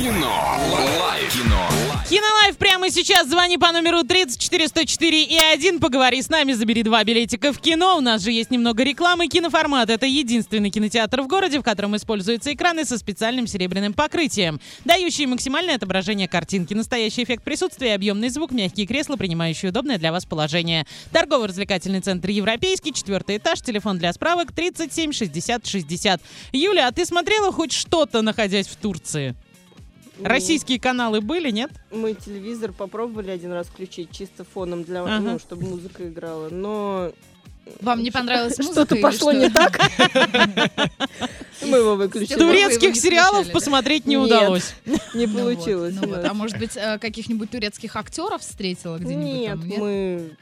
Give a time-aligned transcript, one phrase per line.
[0.00, 0.32] Кино.
[0.98, 1.30] Лайф.
[1.34, 1.68] Кино.
[1.90, 2.08] Лайф.
[2.08, 3.28] Кинолайф прямо сейчас.
[3.28, 5.78] Звони по номеру 34 104 и 1.
[5.78, 7.98] Поговори с нами, забери два билетика в кино.
[7.98, 9.28] У нас же есть немного рекламы.
[9.28, 15.26] Киноформат— это единственный кинотеатр в городе, в котором используются экраны со специальным серебряным покрытием, дающие
[15.26, 20.86] максимальное отображение картинки, настоящий эффект присутствия, объемный звук, мягкие кресла, принимающие удобное для вас положение.
[21.12, 26.22] Торгово-развлекательный центр «Европейский», четвертый этаж, телефон для справок 37 60 60.
[26.52, 29.36] Юля, а ты смотрела хоть что-то, находясь в Турции?
[30.22, 31.70] Российские каналы были, нет?
[31.90, 35.18] Мы телевизор попробовали один раз включить чисто фоном для, Ага.
[35.20, 37.12] ну, чтобы музыка играла, но
[37.80, 38.72] Вам не понравилась музыка?
[38.72, 39.40] что-то пошло что?
[39.40, 39.78] не так.
[41.62, 42.38] Мы его выключили.
[42.38, 44.74] Турецких сериалов посмотреть не удалось.
[45.14, 45.94] Не Ну получилось.
[46.00, 46.14] ну.
[46.24, 49.68] А может быть, э, каких-нибудь турецких актеров встретила где-нибудь Нет, там?
[49.84, 50.36] мы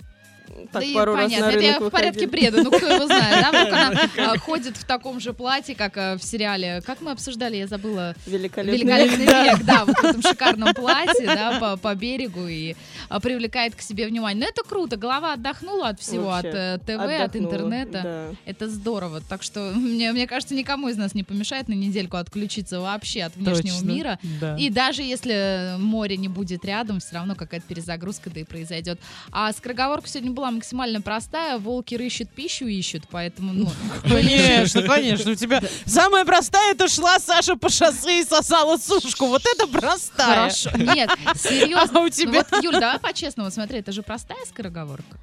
[0.73, 3.06] так да пару раз понятно, на это я рынок в порядке бреда, ну кто его
[3.06, 3.51] знает, да?
[3.51, 7.56] Вдруг она а, ходит в таком же платье, как э, в сериале, как мы обсуждали,
[7.56, 9.45] я забыла, Великолепный «Великолепный век, да.
[9.45, 12.75] век», да, вот в этом шикарном платье, да, по, по берегу и
[13.08, 14.45] а, привлекает к себе внимание.
[14.45, 18.01] Но это круто, голова отдохнула от всего, Вообще, от э, ТВ, от интернета.
[18.03, 18.36] да.
[18.45, 19.20] Это здорово.
[19.28, 23.36] Так что мне, мне кажется, никому из нас не помешает на недельку отключиться вообще от
[23.36, 23.91] внешнего Точно.
[23.91, 24.19] мира.
[24.41, 24.56] Да.
[24.56, 29.01] И даже если море не будет рядом, все равно какая-то перезагрузка да и произойдет.
[29.30, 31.58] А скороговорка сегодня была максимально простая.
[31.58, 33.70] Волки рыщут, пищу ищут, поэтому, ну,
[34.05, 35.33] Конечно, конечно.
[35.33, 39.27] У тебя самая простая, это шла Саша по шоссе и сосала сушку.
[39.27, 40.50] Вот это простая.
[40.50, 40.70] хорошо.
[40.77, 42.00] Нет, серьезно.
[42.00, 42.45] А у тебя?
[42.50, 45.19] Вот, Юль, давай по-честному, смотри, это же простая скороговорка.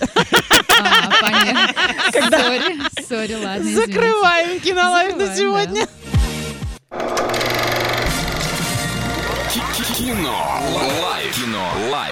[0.82, 2.30] А, понятно.
[2.30, 3.92] Sorry, sorry, ладно, извините.
[3.92, 5.86] Закрываем кинолайф на сегодня.
[9.98, 10.60] Кино.
[11.02, 11.36] Лайф.
[11.36, 11.72] Кино.
[11.90, 12.08] Лайф.